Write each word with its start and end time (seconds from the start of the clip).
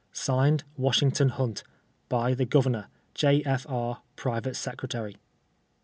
(Signed,) 0.13 0.63
WASHINGTON 0.77 1.29
HUNT. 1.29 1.63
By 2.09 2.33
the 2.33 2.45
Governor. 2.47 2.87
J. 3.13 3.43
F. 3.45 3.67
IJ., 3.67 3.99
Private 4.15 4.55
Secretary. 4.55 5.17